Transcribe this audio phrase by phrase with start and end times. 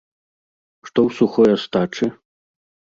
[0.91, 2.05] Што у сухой астачы?